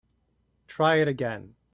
[0.67, 1.53] Try it again.